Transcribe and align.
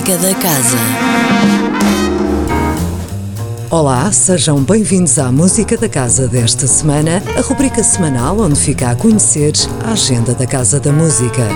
música 0.00 0.16
da 0.16 0.34
casa. 0.34 0.78
Olá, 3.70 4.10
sejam 4.10 4.62
bem-vindos 4.62 5.18
à 5.18 5.30
Música 5.30 5.76
da 5.76 5.90
Casa 5.90 6.26
desta 6.26 6.66
semana, 6.66 7.22
a 7.36 7.40
rubrica 7.42 7.82
semanal 7.82 8.40
onde 8.40 8.58
fica 8.58 8.90
a 8.90 8.96
conhecer 8.96 9.52
a 9.84 9.92
agenda 9.92 10.32
da 10.32 10.46
Casa 10.46 10.80
da 10.80 10.90
Música. 10.90 11.46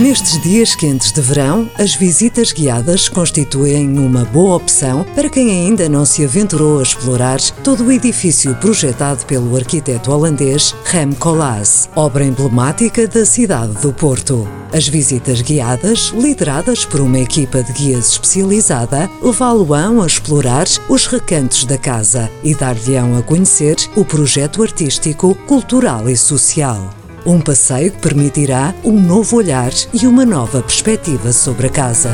Nestes 0.00 0.40
dias 0.40 0.74
quentes 0.74 1.12
de 1.12 1.20
verão, 1.20 1.70
as 1.78 1.94
visitas 1.94 2.52
guiadas 2.52 3.06
constituem 3.06 3.98
uma 3.98 4.24
boa 4.24 4.56
opção 4.56 5.04
para 5.14 5.28
quem 5.28 5.50
ainda 5.50 5.90
não 5.90 6.06
se 6.06 6.24
aventurou 6.24 6.78
a 6.78 6.82
explorar 6.82 7.38
todo 7.62 7.84
o 7.84 7.92
edifício 7.92 8.54
projetado 8.54 9.26
pelo 9.26 9.54
arquiteto 9.54 10.10
holandês 10.10 10.74
Rem 10.86 11.12
Koolhaas, 11.12 11.90
obra 11.94 12.24
emblemática 12.24 13.06
da 13.06 13.26
cidade 13.26 13.74
do 13.82 13.92
Porto. 13.92 14.48
As 14.72 14.88
visitas 14.88 15.42
guiadas, 15.42 16.14
lideradas 16.16 16.86
por 16.86 17.02
uma 17.02 17.18
equipa 17.18 17.62
de 17.62 17.70
guias 17.74 18.12
especializada, 18.12 19.10
levá-lo-ão 19.22 20.00
a 20.00 20.06
explorar 20.06 20.66
os 20.88 21.06
recantos 21.06 21.66
da 21.66 21.76
casa 21.76 22.30
e 22.42 22.54
dar-lhe-ão 22.54 23.18
a 23.18 23.22
conhecer 23.22 23.76
o 23.94 24.02
projeto 24.02 24.62
artístico, 24.62 25.34
cultural 25.46 26.08
e 26.08 26.16
social. 26.16 26.99
Um 27.26 27.38
passeio 27.38 27.92
que 27.92 28.00
permitirá 28.00 28.74
um 28.82 28.98
novo 28.98 29.36
olhar 29.36 29.70
e 29.92 30.06
uma 30.06 30.24
nova 30.24 30.62
perspectiva 30.62 31.32
sobre 31.32 31.66
a 31.66 31.70
casa. 31.70 32.10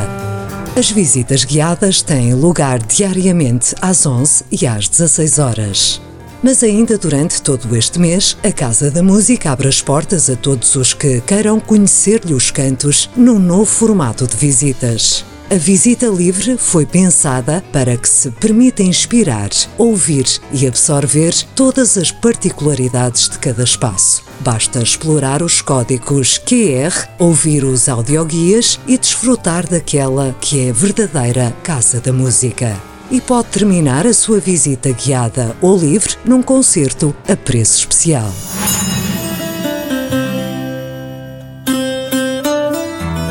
As 0.76 0.90
visitas 0.90 1.44
guiadas 1.44 2.02
têm 2.02 2.34
lugar 2.34 2.80
diariamente 2.80 3.74
às 3.80 4.04
11 4.04 4.44
e 4.50 4.66
às 4.66 4.88
16 4.88 5.38
horas. 5.38 6.02
Mas 6.42 6.62
ainda 6.62 6.98
durante 6.98 7.40
todo 7.40 7.74
este 7.76 8.00
mês, 8.00 8.36
a 8.42 8.50
Casa 8.50 8.90
da 8.90 9.02
Música 9.02 9.52
abre 9.52 9.68
as 9.68 9.80
portas 9.80 10.28
a 10.28 10.34
todos 10.34 10.74
os 10.74 10.92
que 10.92 11.20
queiram 11.20 11.60
conhecer-lhe 11.60 12.34
os 12.34 12.50
cantos 12.50 13.08
num 13.16 13.38
novo 13.38 13.64
formato 13.64 14.26
de 14.26 14.36
visitas. 14.36 15.24
A 15.48 15.54
visita 15.54 16.08
livre 16.08 16.56
foi 16.58 16.84
pensada 16.84 17.62
para 17.72 17.96
que 17.96 18.08
se 18.08 18.32
permita 18.32 18.82
inspirar, 18.82 19.48
ouvir 19.78 20.26
e 20.50 20.66
absorver 20.66 21.32
todas 21.54 21.96
as 21.96 22.10
particularidades 22.10 23.28
de 23.28 23.38
cada 23.38 23.62
espaço. 23.62 24.24
Basta 24.40 24.82
explorar 24.82 25.44
os 25.44 25.62
códigos 25.62 26.36
QR, 26.36 27.08
ouvir 27.16 27.62
os 27.62 27.88
audioguias 27.88 28.80
e 28.88 28.98
desfrutar 28.98 29.68
daquela 29.68 30.34
que 30.40 30.66
é 30.66 30.70
a 30.70 30.72
verdadeira 30.72 31.56
Casa 31.62 32.00
da 32.00 32.12
Música. 32.12 32.76
E 33.08 33.20
pode 33.20 33.46
terminar 33.46 34.04
a 34.04 34.12
sua 34.12 34.40
visita 34.40 34.90
guiada 34.90 35.56
ou 35.62 35.78
livre 35.78 36.16
num 36.24 36.42
concerto 36.42 37.14
a 37.28 37.36
preço 37.36 37.78
especial. 37.78 38.32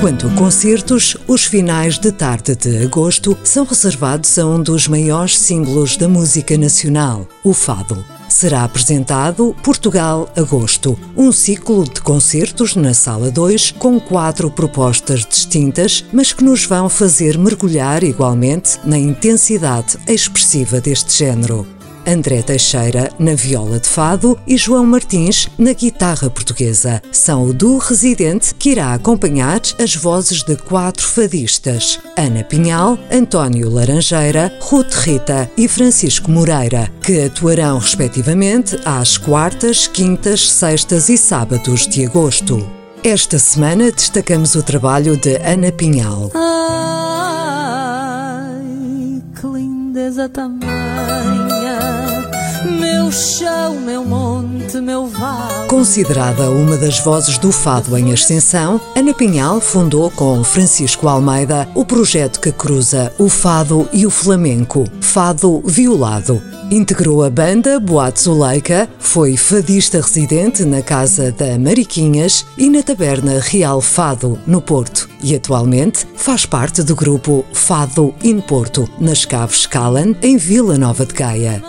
Quanto 0.01 0.27
a 0.27 0.31
concertos, 0.31 1.17
os 1.27 1.45
finais 1.45 1.97
de 1.97 2.11
tarde 2.11 2.55
de 2.55 2.83
agosto 2.83 3.35
são 3.43 3.65
reservados 3.65 4.37
a 4.37 4.45
um 4.45 4.61
dos 4.61 4.87
maiores 4.87 5.39
símbolos 5.39 5.97
da 5.97 6.07
música 6.07 6.57
nacional, 6.57 7.27
o 7.43 7.53
fado. 7.53 8.05
Será 8.29 8.63
apresentado 8.63 9.55
Portugal 9.63 10.29
Agosto, 10.35 10.99
um 11.15 11.31
ciclo 11.31 11.85
de 11.85 12.01
concertos 12.01 12.75
na 12.75 12.93
Sala 12.93 13.31
2 13.31 13.71
com 13.71 13.99
quatro 13.99 14.51
propostas 14.51 15.25
distintas, 15.25 16.03
mas 16.11 16.33
que 16.33 16.43
nos 16.43 16.65
vão 16.65 16.89
fazer 16.89 17.37
mergulhar 17.37 18.03
igualmente 18.03 18.79
na 18.83 18.97
intensidade 18.97 19.97
expressiva 20.07 20.81
deste 20.81 21.17
género. 21.17 21.74
André 22.07 22.41
Teixeira 22.41 23.09
na 23.17 23.33
viola 23.33 23.79
de 23.79 23.87
fado 23.87 24.37
e 24.45 24.57
João 24.57 24.85
Martins 24.85 25.49
na 25.57 25.73
guitarra 25.73 26.29
portuguesa. 26.29 27.01
São 27.11 27.43
o 27.45 27.53
duo 27.53 27.77
residente 27.77 28.53
que 28.55 28.71
irá 28.71 28.93
acompanhar 28.93 29.61
as 29.79 29.95
vozes 29.95 30.43
de 30.43 30.55
quatro 30.55 31.05
fadistas: 31.05 31.99
Ana 32.17 32.43
Pinhal, 32.43 32.97
António 33.11 33.69
Laranjeira, 33.69 34.51
Ruth 34.61 34.93
Rita 34.93 35.49
e 35.57 35.67
Francisco 35.67 36.29
Moreira, 36.29 36.91
que 37.01 37.21
atuarão 37.21 37.77
respectivamente 37.77 38.79
às 38.85 39.17
quartas, 39.17 39.87
quintas, 39.87 40.49
sextas 40.49 41.09
e 41.09 41.17
sábados 41.17 41.87
de 41.87 42.05
agosto. 42.05 42.65
Esta 43.03 43.37
semana 43.37 43.91
destacamos 43.91 44.55
o 44.55 44.63
trabalho 44.63 45.15
de 45.15 45.35
Ana 45.37 45.71
Pinhal. 45.71 46.31
Ai, 46.33 46.51
que 49.39 49.45
lindeza 49.45 50.27
meu 50.47 51.14
chão, 53.15 53.79
meu 53.79 54.03
monte, 54.03 54.77
meu 54.81 55.07
vale. 55.07 55.67
Considerada 55.69 56.51
uma 56.51 56.75
das 56.75 56.99
vozes 56.99 57.37
do 57.37 57.49
fado 57.49 57.97
em 57.97 58.11
ascensão, 58.11 58.79
Ana 58.93 59.13
Pinhal 59.13 59.61
fundou 59.61 60.11
com 60.11 60.43
Francisco 60.43 61.07
Almeida 61.07 61.67
o 61.73 61.85
projeto 61.85 62.41
que 62.41 62.51
cruza 62.51 63.13
o 63.17 63.29
fado 63.29 63.87
e 63.93 64.05
o 64.05 64.09
flamenco, 64.09 64.83
Fado 64.99 65.63
Violado. 65.65 66.41
Integrou 66.69 67.23
a 67.23 67.29
banda 67.29 67.79
Boate 67.79 68.23
Zuleika, 68.23 68.89
foi 68.99 69.37
fadista 69.37 70.01
residente 70.01 70.65
na 70.65 70.81
Casa 70.81 71.31
da 71.31 71.57
Mariquinhas 71.57 72.45
e 72.57 72.69
na 72.69 72.83
Taberna 72.83 73.39
Real 73.39 73.79
Fado, 73.79 74.37
no 74.45 74.59
Porto, 74.59 75.07
e 75.23 75.35
atualmente 75.35 76.05
faz 76.15 76.45
parte 76.45 76.83
do 76.83 76.95
grupo 76.95 77.45
Fado 77.53 78.13
in 78.23 78.41
Porto, 78.41 78.89
nas 78.99 79.23
Caves 79.23 79.65
Calan, 79.65 80.15
em 80.21 80.37
Vila 80.37 80.77
Nova 80.77 81.05
de 81.05 81.13
Gaia. 81.13 81.63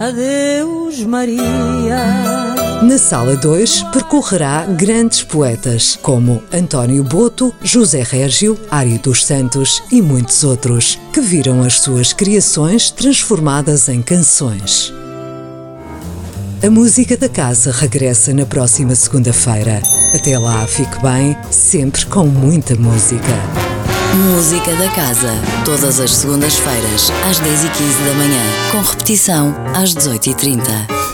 Adeus, 0.00 1.00
Maria. 1.00 1.42
Na 2.82 2.96
Sala 2.96 3.34
2 3.34 3.82
percorrerá 3.92 4.64
grandes 4.64 5.24
poetas 5.24 5.98
como 6.00 6.40
António 6.52 7.02
Boto, 7.02 7.52
José 7.60 8.04
Régio, 8.04 8.56
Ari 8.70 8.98
dos 8.98 9.26
Santos 9.26 9.82
e 9.90 10.00
muitos 10.00 10.44
outros, 10.44 10.96
que 11.12 11.20
viram 11.20 11.64
as 11.64 11.80
suas 11.80 12.12
criações 12.12 12.92
transformadas 12.92 13.88
em 13.88 14.00
canções. 14.00 14.94
A 16.64 16.70
música 16.70 17.16
da 17.16 17.28
casa 17.28 17.72
regressa 17.72 18.32
na 18.32 18.46
próxima 18.46 18.94
segunda-feira. 18.94 19.82
Até 20.14 20.38
lá, 20.38 20.64
fique 20.68 21.02
bem, 21.02 21.36
sempre 21.50 22.06
com 22.06 22.24
muita 22.24 22.76
música. 22.76 23.67
Música 24.14 24.74
da 24.76 24.88
casa, 24.90 25.30
todas 25.64 26.00
as 26.00 26.14
segundas-feiras, 26.14 27.12
às 27.28 27.40
10h15 27.40 28.06
da 28.06 28.14
manhã, 28.14 28.42
com 28.72 28.80
repetição 28.80 29.54
às 29.74 29.94
18h30. 29.94 31.07